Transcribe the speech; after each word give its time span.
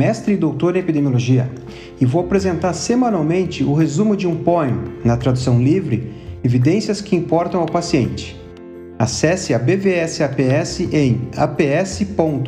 mestre 0.00 0.32
e 0.32 0.36
doutor 0.36 0.76
em 0.76 0.78
epidemiologia, 0.78 1.50
e 2.00 2.06
vou 2.06 2.22
apresentar 2.22 2.72
semanalmente 2.72 3.62
o 3.62 3.74
resumo 3.74 4.16
de 4.16 4.26
um 4.26 4.34
poema, 4.34 4.84
na 5.04 5.14
tradução 5.14 5.62
livre, 5.62 6.10
Evidências 6.42 7.02
que 7.02 7.14
importam 7.14 7.60
ao 7.60 7.66
paciente. 7.66 8.34
Acesse 8.98 9.52
a 9.52 9.58
BVS 9.58 10.22
APS 10.22 10.80
em 10.90 11.28
aps.bvs.br 11.36 12.44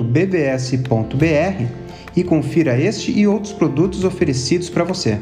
e 2.16 2.24
confira 2.24 2.80
este 2.80 3.12
e 3.12 3.26
outros 3.26 3.52
produtos 3.52 4.02
oferecidos 4.02 4.70
para 4.70 4.82
você. 4.82 5.18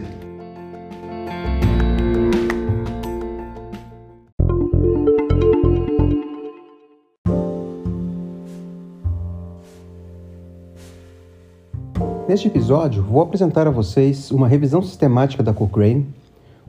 Neste 12.30 12.46
episódio, 12.46 13.02
vou 13.02 13.20
apresentar 13.22 13.66
a 13.66 13.72
vocês 13.72 14.30
uma 14.30 14.46
revisão 14.46 14.80
sistemática 14.80 15.42
da 15.42 15.52
Cochrane, 15.52 16.06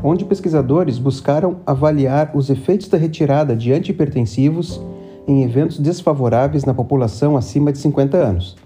onde 0.04 0.26
pesquisadores 0.26 0.98
buscaram 0.98 1.58
avaliar 1.68 2.32
os 2.34 2.50
efeitos 2.50 2.88
da 2.88 2.98
retirada 2.98 3.56
de 3.56 3.72
antihipertensivos 3.72 4.82
em 5.28 5.44
eventos 5.44 5.78
desfavoráveis 5.78 6.66
na 6.66 6.74
população 6.74 7.38
acima 7.38 7.72
de 7.72 7.78
50 7.78 8.18
anos. 8.18 8.58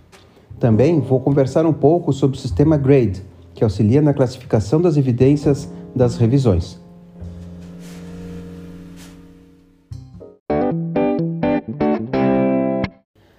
Também 0.58 1.02
vou 1.02 1.20
conversar 1.20 1.66
um 1.66 1.74
pouco 1.74 2.14
sobre 2.14 2.38
o 2.38 2.40
sistema 2.40 2.78
GRADE, 2.78 3.24
que 3.54 3.66
auxilia 3.66 4.02
na 4.02 4.14
classificação 4.14 4.82
das 4.82 4.96
evidências 4.96 5.70
das 5.94 6.16
revisões. 6.16 6.80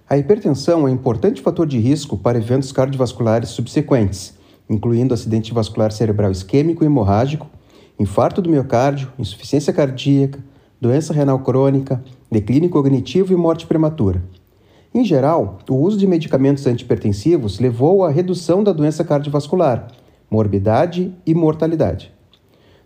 A 0.09 0.17
hipertensão 0.17 0.83
é 0.83 0.85
um 0.85 0.95
importante 0.95 1.43
fator 1.43 1.67
de 1.67 1.81
risco 1.81 2.17
para 2.17 2.39
eventos 2.39 2.71
cardiovasculares 2.71 3.49
subsequentes, 3.49 4.35
incluindo 4.71 5.13
acidente 5.13 5.53
vascular 5.53 5.91
cerebral 5.91 6.31
isquêmico 6.31 6.85
e 6.85 6.87
hemorrágico, 6.87 7.49
infarto 7.99 8.41
do 8.41 8.49
miocárdio, 8.49 9.13
insuficiência 9.19 9.73
cardíaca, 9.73 10.39
doença 10.81 11.13
renal 11.13 11.41
crônica, 11.41 12.05
declínio 12.31 12.71
cognitivo 12.71 13.33
e 13.33 13.37
morte 13.37 13.67
prematura. 13.67 14.23
Em 14.95 15.05
geral, 15.05 15.59
o 15.69 15.75
uso 15.75 15.97
de 15.97 16.07
medicamentos 16.07 16.69
antihipertensivos 16.69 17.59
levou 17.59 18.05
à 18.05 18.09
redução 18.09 18.63
da 18.63 18.73
doença 18.73 19.03
cardiovascular, 19.03 19.89
morbidade 20.31 21.13
e 21.27 21.35
mortalidade. 21.35 22.13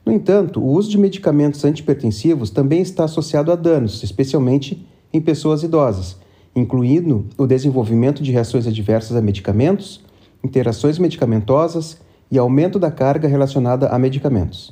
No 0.07 0.13
entanto, 0.13 0.59
o 0.59 0.73
uso 0.73 0.89
de 0.89 0.97
medicamentos 0.97 1.67
antihipertensivos 1.67 2.49
também 2.49 2.81
está 2.81 3.05
associado 3.05 3.53
a 3.53 3.57
danos, 3.57 4.03
especialmente 4.03 4.89
em 5.13 5.21
pessoas 5.21 5.63
idosas, 5.63 6.17
incluindo 6.55 7.27
o 7.39 7.47
desenvolvimento 7.47 8.23
de 8.23 8.33
reações 8.33 8.67
adversas 8.67 9.17
a 9.17 9.23
medicamentos, 9.23 10.01
interações 10.43 10.99
medicamentosas 10.99 12.01
e 12.31 12.39
aumento 12.39 12.79
da 12.79 12.91
carga 12.91 13.29
relacionada 13.29 13.89
a 13.89 13.99
medicamentos. 13.99 14.71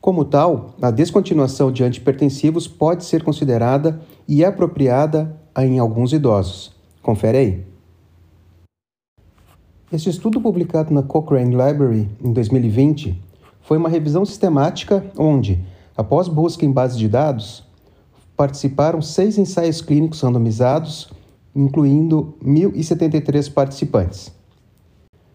Como 0.00 0.24
tal, 0.24 0.74
a 0.80 0.90
descontinuação 0.90 1.72
de 1.72 1.82
antipertensivos 1.82 2.68
pode 2.68 3.04
ser 3.04 3.22
considerada 3.22 4.00
e 4.28 4.44
apropriada 4.44 5.36
em 5.56 5.78
alguns 5.78 6.12
idosos. 6.12 6.72
Confere 7.02 7.38
aí. 7.38 7.66
Este 9.90 10.10
estudo 10.10 10.40
publicado 10.40 10.92
na 10.92 11.02
Cochrane 11.02 11.50
Library 11.50 12.08
em 12.22 12.32
2020 12.32 13.20
foi 13.62 13.76
uma 13.76 13.88
revisão 13.88 14.24
sistemática 14.24 15.04
onde, 15.16 15.64
após 15.96 16.28
busca 16.28 16.64
em 16.64 16.70
bases 16.70 16.96
de 16.96 17.08
dados, 17.08 17.67
participaram 18.38 19.02
seis 19.02 19.36
ensaios 19.36 19.82
clínicos 19.82 20.20
randomizados, 20.20 21.10
incluindo 21.56 22.36
1.073 22.40 23.52
participantes. 23.52 24.32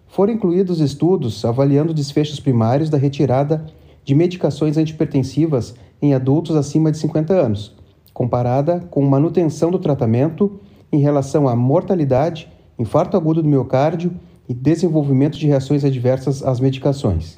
Foram 0.07 0.31
incluídos 0.31 0.79
estudos 0.79 1.43
avaliando 1.43 1.93
desfechos 1.93 2.39
primários 2.39 2.89
da 2.89 2.97
retirada 2.97 3.65
de 4.05 4.15
medicações 4.15 4.77
antipertensivas 4.77 5.75
em 6.01 6.13
adultos 6.13 6.55
acima 6.55 6.93
de 6.93 6.97
50 6.97 7.33
anos, 7.33 7.75
comparada 8.13 8.79
com 8.89 9.01
manutenção 9.01 9.69
do 9.69 9.79
tratamento 9.79 10.57
em 10.89 10.99
relação 10.99 11.45
à 11.49 11.57
mortalidade, 11.57 12.49
infarto 12.79 13.17
agudo 13.17 13.43
do 13.43 13.49
miocárdio 13.49 14.13
e 14.47 14.53
desenvolvimento 14.53 15.37
de 15.37 15.47
reações 15.47 15.83
adversas 15.83 16.41
às 16.41 16.61
medicações. 16.61 17.37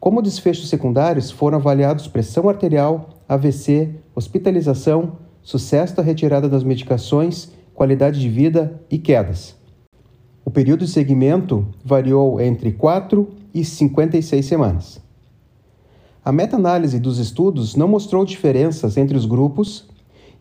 Como 0.00 0.22
desfechos 0.22 0.70
secundários, 0.70 1.30
foram 1.30 1.58
avaliados 1.58 2.08
pressão 2.08 2.48
arterial, 2.48 3.10
AVC, 3.28 3.94
hospitalização, 4.20 5.12
sucesso 5.42 5.96
da 5.96 6.02
retirada 6.02 6.48
das 6.48 6.62
medicações, 6.62 7.50
qualidade 7.74 8.20
de 8.20 8.28
vida 8.28 8.80
e 8.90 8.98
quedas. 8.98 9.56
O 10.44 10.50
período 10.50 10.84
de 10.84 10.90
seguimento 10.90 11.66
variou 11.84 12.40
entre 12.40 12.70
4 12.72 13.28
e 13.52 13.64
56 13.64 14.44
semanas. 14.44 15.00
A 16.22 16.30
meta-análise 16.30 17.00
dos 17.00 17.18
estudos 17.18 17.74
não 17.74 17.88
mostrou 17.88 18.24
diferenças 18.24 18.98
entre 18.98 19.16
os 19.16 19.24
grupos 19.24 19.88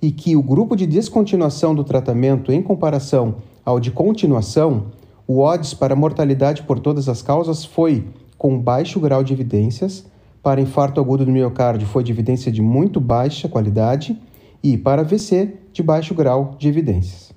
e 0.02 0.12
que 0.12 0.36
o 0.36 0.44
grupo 0.44 0.76
de 0.76 0.86
descontinuação 0.86 1.74
do 1.74 1.84
tratamento 1.84 2.52
em 2.52 2.62
comparação 2.62 3.36
ao 3.64 3.80
de 3.80 3.92
continuação, 3.92 4.88
o 5.26 5.40
odds 5.40 5.74
para 5.74 5.96
mortalidade 5.96 6.64
por 6.64 6.80
todas 6.80 7.08
as 7.08 7.22
causas 7.22 7.64
foi 7.64 8.06
com 8.38 8.60
baixo 8.60 9.00
grau 9.00 9.24
de 9.24 9.32
evidências, 9.32 10.06
para 10.42 10.62
infarto 10.62 11.00
agudo 11.00 11.26
do 11.26 11.32
miocárdio 11.32 11.88
foi 11.88 12.04
de 12.04 12.12
evidência 12.12 12.52
de 12.52 12.62
muito 12.62 13.00
baixa 13.00 13.48
qualidade 13.48 14.18
e 14.64 14.78
para 14.78 15.02
AVC 15.02 15.54
de 15.72 15.84
baixo 15.84 16.14
grau 16.14 16.56
de 16.58 16.68
evidências. 16.68 17.32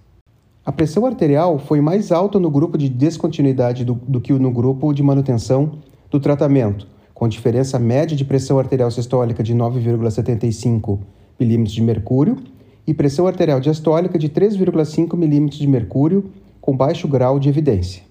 A 0.64 0.70
pressão 0.70 1.04
arterial 1.04 1.58
foi 1.58 1.80
mais 1.80 2.12
alta 2.12 2.38
no 2.38 2.50
grupo 2.50 2.78
de 2.78 2.88
descontinuidade 2.88 3.84
do, 3.84 3.94
do 3.94 4.20
que 4.20 4.32
no 4.32 4.50
grupo 4.50 4.92
de 4.92 5.02
manutenção 5.02 5.72
do 6.08 6.20
tratamento, 6.20 6.86
com 7.12 7.26
diferença 7.26 7.78
média 7.78 8.16
de 8.16 8.24
pressão 8.24 8.58
arterial 8.58 8.90
sistólica 8.90 9.42
de 9.42 9.54
9,75 9.54 11.00
mm 11.40 11.64
de 11.64 11.82
mercúrio 11.82 12.38
e 12.86 12.94
pressão 12.94 13.26
arterial 13.26 13.60
diastólica 13.60 14.18
de 14.18 14.28
3,5 14.28 15.14
mm 15.14 15.48
de 15.48 15.66
mercúrio, 15.66 16.30
com 16.60 16.76
baixo 16.76 17.08
grau 17.08 17.38
de 17.38 17.48
evidência. 17.48 18.02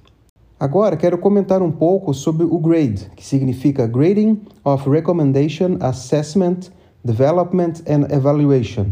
Agora 0.62 0.96
quero 0.96 1.18
comentar 1.18 1.60
um 1.64 1.72
pouco 1.72 2.14
sobre 2.14 2.46
o 2.46 2.60
GRADE, 2.60 3.10
que 3.16 3.26
significa 3.26 3.88
Grading 3.88 4.40
of 4.64 4.88
Recommendation 4.88 5.78
Assessment, 5.80 6.70
Development 7.04 7.82
and 7.90 8.16
Evaluation. 8.16 8.92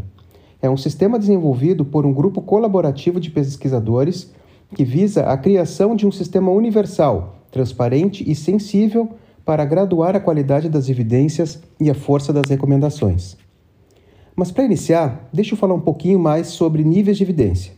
É 0.63 0.67
um 0.67 0.75
sistema 0.75 1.19
desenvolvido 1.19 1.85
por 1.85 2.07
um 2.07 2.11
grupo 2.11 2.41
colaborativo 2.41 3.19
de 3.19 3.29
pesquisadores 3.29 4.33
que 4.73 4.83
visa 4.83 5.25
a 5.25 5.37
criação 5.37 5.95
de 5.95 6.07
um 6.07 6.11
sistema 6.11 6.49
universal, 6.49 7.35
transparente 7.51 8.27
e 8.27 8.33
sensível 8.33 9.07
para 9.45 9.63
graduar 9.63 10.15
a 10.15 10.19
qualidade 10.19 10.69
das 10.69 10.89
evidências 10.89 11.61
e 11.79 11.87
a 11.87 11.93
força 11.93 12.33
das 12.33 12.49
recomendações. 12.49 13.37
Mas 14.35 14.51
para 14.51 14.63
iniciar, 14.63 15.29
deixa 15.31 15.53
eu 15.53 15.57
falar 15.59 15.75
um 15.75 15.81
pouquinho 15.81 16.17
mais 16.17 16.47
sobre 16.47 16.83
níveis 16.83 17.17
de 17.17 17.21
evidência. 17.21 17.73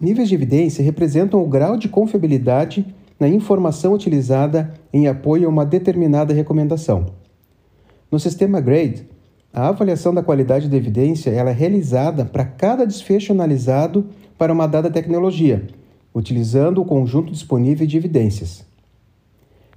Níveis 0.00 0.30
de 0.30 0.34
evidência 0.34 0.82
representam 0.82 1.42
o 1.42 1.46
grau 1.46 1.76
de 1.76 1.90
confiabilidade 1.90 2.86
na 3.18 3.28
informação 3.28 3.92
utilizada 3.92 4.74
em 4.92 5.08
apoio 5.08 5.46
a 5.46 5.50
uma 5.50 5.66
determinada 5.66 6.32
recomendação. 6.32 7.06
No 8.10 8.18
sistema 8.18 8.60
GRADE, 8.60 9.08
a 9.52 9.68
avaliação 9.68 10.14
da 10.14 10.22
qualidade 10.22 10.68
da 10.68 10.76
evidência 10.76 11.30
é 11.30 11.42
realizada 11.50 12.24
para 12.24 12.44
cada 12.44 12.86
desfecho 12.86 13.32
analisado 13.32 14.06
para 14.36 14.52
uma 14.52 14.66
dada 14.66 14.90
tecnologia, 14.90 15.66
utilizando 16.14 16.80
o 16.80 16.84
conjunto 16.84 17.32
disponível 17.32 17.86
de 17.86 17.96
evidências. 17.96 18.64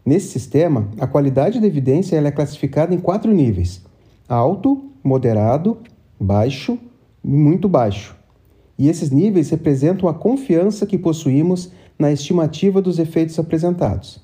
Nesse 0.05 0.27
sistema, 0.27 0.87
a 0.99 1.07
qualidade 1.07 1.59
da 1.59 1.67
evidência 1.67 2.15
é 2.15 2.31
classificada 2.31 2.93
em 2.93 2.99
quatro 2.99 3.31
níveis: 3.31 3.81
alto, 4.27 4.85
moderado, 5.03 5.77
baixo 6.19 6.77
e 7.23 7.29
muito 7.29 7.67
baixo. 7.67 8.15
E 8.77 8.89
esses 8.89 9.11
níveis 9.11 9.49
representam 9.49 10.09
a 10.09 10.13
confiança 10.13 10.85
que 10.85 10.97
possuímos 10.97 11.71
na 12.01 12.11
estimativa 12.11 12.81
dos 12.81 12.97
efeitos 12.97 13.37
apresentados. 13.37 14.19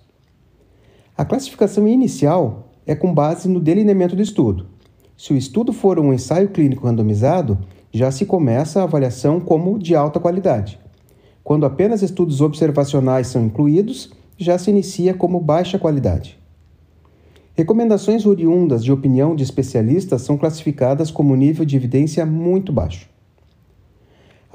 A 1.15 1.23
classificação 1.23 1.87
inicial 1.87 2.71
é 2.87 2.95
com 2.95 3.13
base 3.13 3.47
no 3.47 3.59
delineamento 3.59 4.15
do 4.15 4.21
estudo. 4.21 4.65
Se 5.15 5.31
o 5.31 5.37
estudo 5.37 5.71
for 5.71 5.99
um 5.99 6.11
ensaio 6.11 6.49
clínico 6.49 6.87
randomizado, 6.87 7.59
já 7.93 8.11
se 8.11 8.25
começa 8.25 8.81
a 8.81 8.83
avaliação 8.83 9.39
como 9.39 9.77
de 9.77 9.95
alta 9.95 10.19
qualidade. 10.19 10.79
Quando 11.43 11.65
apenas 11.65 12.01
estudos 12.01 12.41
observacionais 12.41 13.27
são 13.27 13.45
incluídos, 13.45 14.11
já 14.37 14.57
se 14.57 14.71
inicia 14.71 15.13
como 15.13 15.39
baixa 15.39 15.79
qualidade. 15.79 16.37
Recomendações 17.55 18.25
oriundas 18.25 18.83
de 18.83 18.91
opinião 18.91 19.35
de 19.35 19.43
especialistas 19.43 20.23
são 20.23 20.37
classificadas 20.37 21.09
como 21.09 21.35
nível 21.35 21.65
de 21.65 21.75
evidência 21.75 22.25
muito 22.25 22.71
baixo. 22.71 23.07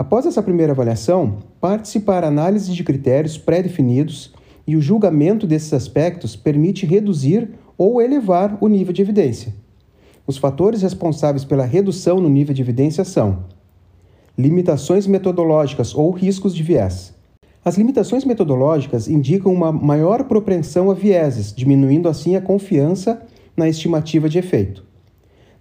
Após 0.02 0.26
essa 0.26 0.42
primeira 0.42 0.72
avaliação, 0.72 1.38
parte-se 1.60 2.00
para 2.00 2.26
análise 2.26 2.72
de 2.72 2.82
critérios 2.82 3.38
pré-definidos 3.38 4.34
e 4.66 4.74
o 4.74 4.80
julgamento 4.80 5.46
desses 5.46 5.72
aspectos 5.72 6.34
permite 6.34 6.84
reduzir 6.84 7.50
ou 7.78 8.02
elevar 8.02 8.58
o 8.60 8.66
nível 8.66 8.92
de 8.92 9.00
evidência. 9.00 9.54
Os 10.26 10.36
fatores 10.36 10.82
responsáveis 10.82 11.44
pela 11.44 11.64
redução 11.64 12.20
no 12.20 12.28
nível 12.28 12.52
de 12.52 12.60
evidência 12.60 13.04
são 13.04 13.44
limitações 14.36 15.06
metodológicas 15.06 15.94
ou 15.94 16.10
riscos 16.10 16.52
de 16.52 16.64
viés. 16.64 17.14
As 17.64 17.78
limitações 17.78 18.24
metodológicas 18.24 19.06
indicam 19.06 19.54
uma 19.54 19.70
maior 19.70 20.24
propensão 20.24 20.90
a 20.90 20.94
vieses, 20.94 21.54
diminuindo 21.54 22.08
assim 22.08 22.34
a 22.34 22.40
confiança 22.40 23.22
na 23.56 23.68
estimativa 23.68 24.28
de 24.28 24.40
efeito. 24.40 24.84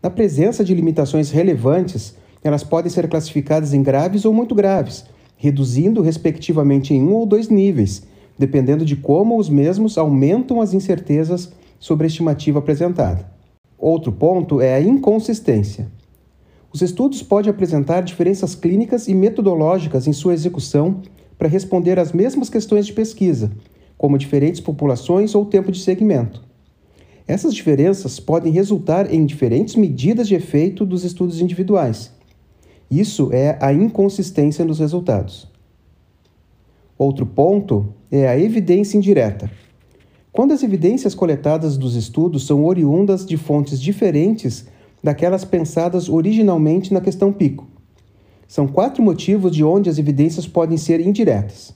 Na 0.02 0.10
presença 0.10 0.64
de 0.64 0.74
limitações 0.74 1.30
relevantes, 1.30 2.20
elas 2.44 2.64
podem 2.64 2.90
ser 2.90 3.08
classificadas 3.08 3.74
em 3.74 3.84
graves 3.84 4.26
ou 4.26 4.34
muito 4.34 4.56
graves, 4.56 5.06
reduzindo 5.38 6.02
respectivamente 6.02 6.94
em 6.94 7.02
um 7.02 7.14
ou 7.14 7.26
dois 7.26 7.50
níveis, 7.50 8.04
dependendo 8.38 8.86
de 8.86 8.96
como 8.96 9.38
os 9.38 9.50
mesmos 9.50 9.98
aumentam 9.98 10.62
as 10.62 10.74
incertezas 10.74 11.52
sobre 11.80 12.06
a 12.06 12.08
estimativa 12.08 12.60
apresentada. 12.60 13.30
Outro 13.78 14.12
ponto 14.12 14.62
é 14.62 14.76
a 14.76 14.82
inconsistência. 14.82 15.88
Os 16.72 16.82
estudos 16.82 17.22
podem 17.22 17.50
apresentar 17.50 18.02
diferenças 18.02 18.56
clínicas 18.56 19.08
e 19.08 19.14
metodológicas 19.14 20.08
em 20.08 20.14
sua 20.14 20.34
execução 20.34 21.02
para 21.38 21.50
responder 21.50 22.00
às 22.00 22.12
mesmas 22.12 22.50
questões 22.50 22.86
de 22.86 22.94
pesquisa, 22.94 23.52
como 23.98 24.18
diferentes 24.18 24.62
populações 24.62 25.36
ou 25.36 25.46
tempo 25.46 25.72
de 25.72 25.80
segmento. 25.80 26.44
Essas 27.28 27.54
diferenças 27.54 28.20
podem 28.20 28.52
resultar 28.52 29.14
em 29.14 29.26
diferentes 29.26 29.76
medidas 29.76 30.28
de 30.28 30.36
efeito 30.36 30.86
dos 30.86 31.04
estudos 31.04 31.42
individuais. 31.42 32.12
Isso 32.92 33.30
é 33.32 33.58
a 33.62 33.72
inconsistência 33.72 34.66
nos 34.66 34.80
resultados. 34.80 35.48
Outro 36.98 37.26
ponto 37.26 37.86
é 38.12 38.28
a 38.28 38.38
evidência 38.38 38.98
indireta. 38.98 39.50
Quando 40.30 40.54
as 40.54 40.62
evidências 40.62 41.16
coletadas 41.16 41.78
dos 41.78 41.96
estudos 41.96 42.46
são 42.46 42.66
oriundas 42.66 43.26
de 43.26 43.38
fontes 43.38 43.80
diferentes 43.80 44.68
daquelas 45.02 45.46
pensadas 45.46 46.10
originalmente 46.10 46.94
na 46.94 47.00
questão 47.00 47.32
pico. 47.32 47.66
São 48.46 48.68
quatro 48.68 49.02
motivos 49.02 49.54
de 49.54 49.64
onde 49.64 49.90
as 49.90 49.98
evidências 49.98 50.46
podem 50.46 50.78
ser 50.78 51.00
indiretas. 51.00 51.74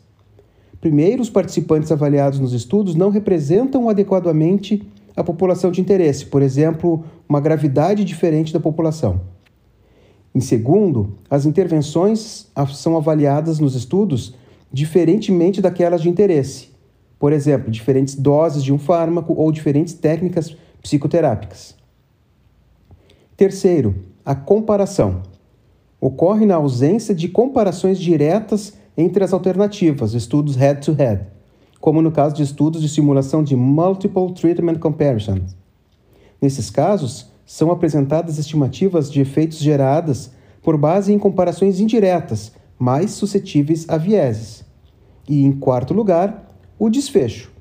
Primeiro, 0.82 1.22
os 1.22 1.30
participantes 1.30 1.94
avaliados 1.94 2.40
nos 2.40 2.52
estudos 2.52 2.94
não 2.94 3.10
representam 3.10 3.88
adequadamente 3.90 4.86
a 5.16 5.24
população 5.24 5.72
de 5.72 5.80
interesse, 5.80 6.26
por 6.26 6.42
exemplo, 6.42 7.06
uma 7.28 7.40
gravidade 7.40 8.04
diferente 8.04 8.52
da 8.52 8.60
população. 8.60 9.22
Em 10.36 10.42
segundo, 10.42 11.18
as 11.30 11.46
intervenções 11.46 12.52
são 12.74 12.98
avaliadas 12.98 13.58
nos 13.58 13.74
estudos 13.74 14.36
diferentemente 14.70 15.62
daquelas 15.62 16.02
de 16.02 16.10
interesse, 16.10 16.72
por 17.18 17.32
exemplo, 17.32 17.72
diferentes 17.72 18.16
doses 18.16 18.62
de 18.62 18.74
um 18.74 18.78
fármaco 18.78 19.34
ou 19.34 19.50
diferentes 19.50 19.94
técnicas 19.94 20.54
psicoterápicas. 20.84 21.74
Terceiro, 23.38 23.96
a 24.26 24.36
comparação. 24.36 25.24
Ocorre 26.02 26.46
na 26.46 26.56
ausência 26.56 27.16
de 27.16 27.30
comparações 27.30 27.98
diretas 27.98 28.74
entre 28.98 29.24
as 29.24 29.32
alternativas, 29.32 30.14
estudos 30.14 30.58
head-to-head, 30.58 31.22
-head, 31.22 31.28
como 31.80 32.02
no 32.02 32.12
caso 32.12 32.36
de 32.36 32.44
estudos 32.44 32.82
de 32.82 32.90
simulação 32.90 33.42
de 33.42 33.56
Multiple 33.56 34.34
Treatment 34.34 34.80
Comparison. 34.80 35.40
Nesses 36.42 36.70
casos, 36.70 37.32
são 37.46 37.72
apresentadas 37.72 38.38
estimativas 38.40 39.12
de 39.12 39.22
efeitos 39.22 39.60
geradas 39.60 40.32
por 40.62 40.78
base 40.78 41.14
em 41.14 41.20
comparações 41.20 41.80
indiretas, 41.80 42.52
mais 42.78 43.12
suscetíveis 43.12 43.86
a 43.88 43.98
vieses. 43.98 44.66
E, 45.30 45.44
em 45.44 45.52
quarto 45.52 45.94
lugar, 45.94 46.58
o 46.78 46.90
desfecho. 46.90 47.52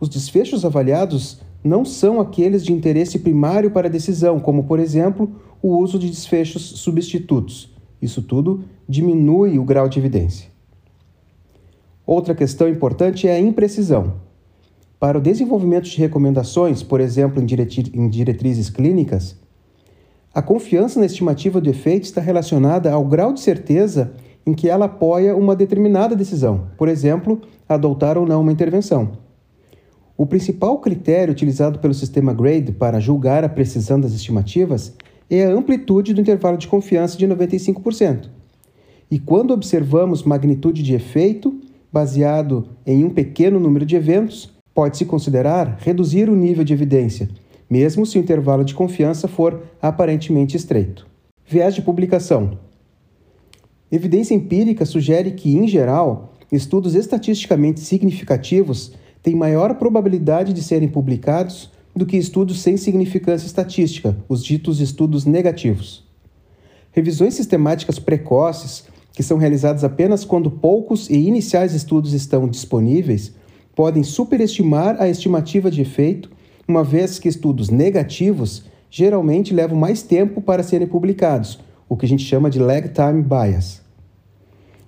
Os 0.00 0.08
desfechos 0.08 0.64
avaliados 0.64 1.40
não 1.62 1.84
são 1.84 2.20
aqueles 2.20 2.64
de 2.64 2.72
interesse 2.72 3.18
primário 3.18 3.70
para 3.70 3.88
a 3.88 3.90
decisão, 3.90 4.38
como, 4.38 4.64
por 4.64 4.78
exemplo, 4.78 5.30
o 5.62 5.76
uso 5.76 5.98
de 5.98 6.08
desfechos 6.08 6.62
substitutos. 6.62 7.74
Isso 8.00 8.22
tudo 8.22 8.64
diminui 8.88 9.58
o 9.58 9.64
grau 9.64 9.88
de 9.88 9.98
evidência. 9.98 10.48
Outra 12.06 12.34
questão 12.34 12.68
importante 12.68 13.26
é 13.26 13.34
a 13.34 13.40
imprecisão. 13.40 14.25
Para 14.98 15.18
o 15.18 15.20
desenvolvimento 15.20 15.84
de 15.84 15.98
recomendações, 15.98 16.82
por 16.82 17.00
exemplo, 17.00 17.42
em 17.42 18.08
diretrizes 18.08 18.70
clínicas, 18.70 19.36
a 20.32 20.40
confiança 20.40 20.98
na 20.98 21.06
estimativa 21.06 21.60
do 21.60 21.68
efeito 21.68 22.04
está 22.04 22.20
relacionada 22.20 22.90
ao 22.90 23.04
grau 23.04 23.32
de 23.32 23.40
certeza 23.40 24.12
em 24.46 24.54
que 24.54 24.68
ela 24.68 24.86
apoia 24.86 25.36
uma 25.36 25.54
determinada 25.54 26.16
decisão, 26.16 26.68
por 26.78 26.88
exemplo, 26.88 27.42
adotar 27.68 28.16
ou 28.16 28.26
não 28.26 28.40
uma 28.40 28.52
intervenção. 28.52 29.18
O 30.16 30.24
principal 30.24 30.78
critério 30.78 31.32
utilizado 31.32 31.78
pelo 31.78 31.92
sistema 31.92 32.32
GRADE 32.32 32.72
para 32.72 32.98
julgar 32.98 33.44
a 33.44 33.50
precisão 33.50 34.00
das 34.00 34.12
estimativas 34.12 34.94
é 35.28 35.44
a 35.44 35.52
amplitude 35.52 36.14
do 36.14 36.22
intervalo 36.22 36.56
de 36.56 36.68
confiança 36.68 37.18
de 37.18 37.26
95%. 37.26 38.30
E 39.10 39.18
quando 39.18 39.52
observamos 39.52 40.22
magnitude 40.22 40.82
de 40.82 40.94
efeito, 40.94 41.60
baseado 41.92 42.68
em 42.86 43.04
um 43.04 43.10
pequeno 43.10 43.60
número 43.60 43.84
de 43.84 43.94
eventos, 43.94 44.55
pode-se 44.76 45.06
considerar 45.06 45.78
reduzir 45.80 46.28
o 46.28 46.36
nível 46.36 46.62
de 46.62 46.74
evidência, 46.74 47.30
mesmo 47.68 48.04
se 48.04 48.18
o 48.18 48.20
intervalo 48.20 48.62
de 48.62 48.74
confiança 48.74 49.26
for 49.26 49.62
aparentemente 49.80 50.54
estreito. 50.54 51.06
Viés 51.46 51.74
de 51.74 51.80
publicação. 51.80 52.58
Evidência 53.90 54.34
empírica 54.34 54.84
sugere 54.84 55.30
que, 55.30 55.56
em 55.56 55.66
geral, 55.66 56.34
estudos 56.52 56.94
estatisticamente 56.94 57.80
significativos 57.80 58.92
têm 59.22 59.34
maior 59.34 59.76
probabilidade 59.76 60.52
de 60.52 60.62
serem 60.62 60.88
publicados 60.88 61.70
do 61.94 62.04
que 62.04 62.18
estudos 62.18 62.60
sem 62.60 62.76
significância 62.76 63.46
estatística, 63.46 64.14
os 64.28 64.44
ditos 64.44 64.78
estudos 64.78 65.24
negativos. 65.24 66.04
Revisões 66.92 67.32
sistemáticas 67.32 67.98
precoces, 67.98 68.84
que 69.14 69.22
são 69.22 69.38
realizadas 69.38 69.84
apenas 69.84 70.22
quando 70.22 70.50
poucos 70.50 71.08
e 71.08 71.16
iniciais 71.16 71.72
estudos 71.72 72.12
estão 72.12 72.46
disponíveis, 72.46 73.32
podem 73.76 74.02
superestimar 74.02 74.96
a 74.98 75.06
estimativa 75.06 75.70
de 75.70 75.82
efeito, 75.82 76.30
uma 76.66 76.82
vez 76.82 77.18
que 77.18 77.28
estudos 77.28 77.68
negativos 77.68 78.64
geralmente 78.90 79.52
levam 79.52 79.78
mais 79.78 80.02
tempo 80.02 80.40
para 80.40 80.62
serem 80.62 80.86
publicados, 80.86 81.60
o 81.86 81.94
que 81.94 82.06
a 82.06 82.08
gente 82.08 82.24
chama 82.24 82.48
de 82.48 82.58
lag 82.58 82.88
time 82.88 83.22
bias. 83.22 83.82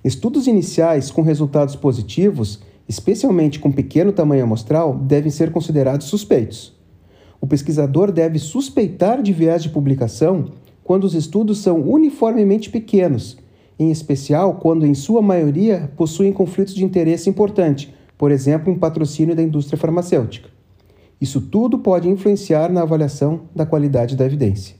Estudos 0.02 0.46
iniciais 0.46 1.10
com 1.10 1.20
resultados 1.20 1.76
positivos, 1.76 2.60
especialmente 2.88 3.60
com 3.60 3.70
pequeno 3.70 4.10
tamanho 4.10 4.44
amostral, 4.44 4.94
devem 4.94 5.30
ser 5.30 5.52
considerados 5.52 6.06
suspeitos. 6.06 6.74
O 7.42 7.46
pesquisador 7.46 8.10
deve 8.10 8.38
suspeitar 8.38 9.22
de 9.22 9.34
viés 9.34 9.62
de 9.62 9.68
publicação 9.68 10.46
quando 10.82 11.04
os 11.04 11.14
estudos 11.14 11.58
são 11.58 11.82
uniformemente 11.82 12.70
pequenos, 12.70 13.36
em 13.78 13.90
especial 13.90 14.54
quando, 14.54 14.86
em 14.86 14.94
sua 14.94 15.20
maioria, 15.20 15.92
possuem 15.94 16.32
conflitos 16.32 16.74
de 16.74 16.84
interesse 16.84 17.28
importante, 17.28 17.94
por 18.18 18.32
exemplo, 18.32 18.72
um 18.72 18.78
patrocínio 18.78 19.36
da 19.36 19.42
indústria 19.42 19.78
farmacêutica. 19.78 20.50
Isso 21.20 21.40
tudo 21.40 21.78
pode 21.78 22.08
influenciar 22.08 22.68
na 22.70 22.82
avaliação 22.82 23.42
da 23.54 23.64
qualidade 23.64 24.16
da 24.16 24.26
evidência. 24.26 24.76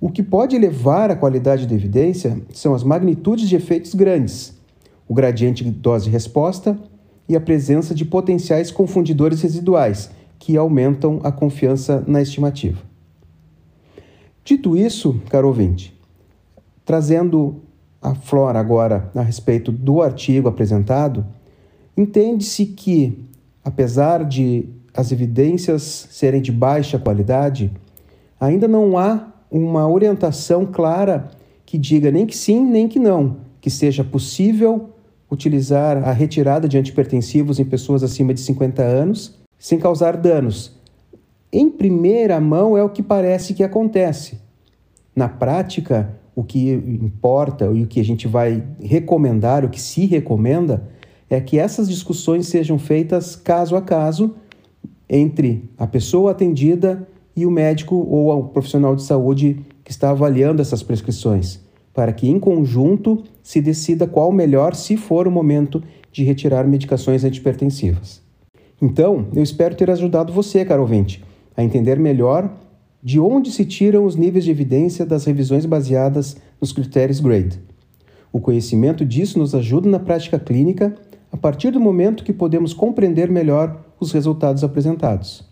O 0.00 0.10
que 0.10 0.22
pode 0.22 0.56
elevar 0.56 1.10
a 1.10 1.16
qualidade 1.16 1.66
da 1.66 1.74
evidência 1.74 2.40
são 2.52 2.74
as 2.74 2.82
magnitudes 2.82 3.48
de 3.48 3.56
efeitos 3.56 3.94
grandes, 3.94 4.56
o 5.06 5.12
gradiente 5.12 5.64
dose-resposta 5.64 6.78
e 7.28 7.36
a 7.36 7.40
presença 7.40 7.94
de 7.94 8.04
potenciais 8.04 8.70
confundidores 8.70 9.42
residuais, 9.42 10.10
que 10.38 10.56
aumentam 10.56 11.20
a 11.24 11.32
confiança 11.32 12.02
na 12.06 12.22
estimativa. 12.22 12.80
Dito 14.44 14.76
isso, 14.76 15.20
caro 15.28 15.48
ouvinte, 15.48 15.98
trazendo 16.84 17.56
a 18.00 18.14
flora 18.14 18.58
agora 18.58 19.10
a 19.14 19.20
respeito 19.20 19.72
do 19.72 20.00
artigo 20.00 20.48
apresentado, 20.48 21.26
entende-se 21.98 22.64
que, 22.64 23.18
apesar 23.64 24.24
de 24.24 24.68
as 24.94 25.10
evidências 25.10 26.06
serem 26.10 26.40
de 26.40 26.52
baixa 26.52 26.96
qualidade, 26.96 27.72
ainda 28.38 28.68
não 28.68 28.96
há 28.96 29.32
uma 29.50 29.88
orientação 29.88 30.64
clara 30.64 31.28
que 31.66 31.76
diga 31.76 32.12
nem 32.12 32.24
que 32.24 32.36
sim, 32.36 32.64
nem 32.64 32.86
que 32.86 33.00
não, 33.00 33.38
que 33.60 33.68
seja 33.68 34.04
possível 34.04 34.90
utilizar 35.30 35.98
a 36.08 36.12
retirada 36.12 36.68
de 36.68 36.78
antipertensivos 36.78 37.58
em 37.58 37.64
pessoas 37.64 38.04
acima 38.04 38.32
de 38.32 38.40
50 38.40 38.80
anos 38.80 39.36
sem 39.58 39.78
causar 39.78 40.16
danos. 40.16 40.78
Em 41.52 41.68
primeira 41.68 42.40
mão 42.40 42.78
é 42.78 42.82
o 42.82 42.90
que 42.90 43.02
parece 43.02 43.54
que 43.54 43.64
acontece. 43.64 44.38
Na 45.16 45.28
prática, 45.28 46.14
o 46.34 46.44
que 46.44 46.70
importa 46.70 47.64
e 47.66 47.82
o 47.82 47.86
que 47.88 47.98
a 47.98 48.04
gente 48.04 48.28
vai 48.28 48.62
recomendar, 48.80 49.64
o 49.64 49.68
que 49.68 49.80
se 49.80 50.06
recomenda, 50.06 50.88
é 51.30 51.40
que 51.40 51.58
essas 51.58 51.88
discussões 51.88 52.46
sejam 52.46 52.78
feitas 52.78 53.36
caso 53.36 53.76
a 53.76 53.82
caso 53.82 54.34
entre 55.08 55.70
a 55.76 55.86
pessoa 55.86 56.32
atendida 56.32 57.06
e 57.36 57.46
o 57.46 57.50
médico 57.50 57.94
ou 57.96 58.36
o 58.36 58.48
profissional 58.48 58.96
de 58.96 59.02
saúde 59.02 59.60
que 59.84 59.90
está 59.90 60.10
avaliando 60.10 60.60
essas 60.60 60.82
prescrições, 60.82 61.60
para 61.94 62.12
que 62.12 62.28
em 62.28 62.38
conjunto 62.38 63.22
se 63.42 63.60
decida 63.60 64.06
qual 64.06 64.30
melhor 64.32 64.74
se 64.74 64.96
for 64.96 65.26
o 65.26 65.30
momento 65.30 65.82
de 66.12 66.24
retirar 66.24 66.66
medicações 66.66 67.24
antipertensivas. 67.24 68.20
Então, 68.80 69.26
eu 69.34 69.42
espero 69.42 69.74
ter 69.74 69.90
ajudado 69.90 70.32
você, 70.32 70.64
caro 70.64 70.82
ouvinte, 70.82 71.24
a 71.56 71.64
entender 71.64 71.98
melhor 71.98 72.52
de 73.02 73.18
onde 73.18 73.50
se 73.50 73.64
tiram 73.64 74.04
os 74.04 74.16
níveis 74.16 74.44
de 74.44 74.50
evidência 74.50 75.06
das 75.06 75.24
revisões 75.24 75.64
baseadas 75.64 76.36
nos 76.60 76.72
critérios 76.72 77.20
GRADE. 77.20 77.58
O 78.32 78.40
conhecimento 78.40 79.04
disso 79.04 79.38
nos 79.38 79.54
ajuda 79.54 79.88
na 79.88 79.98
prática 79.98 80.38
clínica 80.38 80.94
a 81.32 81.36
partir 81.36 81.70
do 81.70 81.80
momento 81.80 82.24
que 82.24 82.32
podemos 82.32 82.72
compreender 82.72 83.30
melhor 83.30 83.84
os 84.00 84.10
resultados 84.12 84.64
apresentados. 84.64 85.44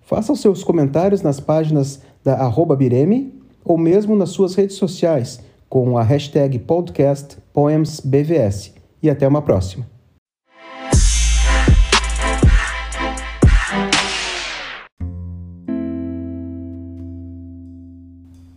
Faça 0.00 0.32
os 0.32 0.40
seus 0.40 0.62
comentários 0.62 1.22
nas 1.22 1.40
páginas 1.40 2.02
da 2.22 2.34
arroba 2.34 2.76
Bireme 2.76 3.34
ou 3.64 3.76
mesmo 3.78 4.14
nas 4.16 4.30
suas 4.30 4.54
redes 4.54 4.76
sociais 4.76 5.40
com 5.68 5.96
a 5.96 6.02
hashtag 6.02 6.58
podcastpoemsbvs. 6.58 8.74
E 9.02 9.08
até 9.08 9.26
uma 9.26 9.40
próxima. 9.40 9.86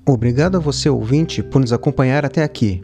Obrigado 0.07 0.57
a 0.57 0.59
você, 0.59 0.87
ouvinte, 0.89 1.41
por 1.41 1.61
nos 1.61 1.73
acompanhar 1.73 2.25
até 2.25 2.43
aqui. 2.43 2.83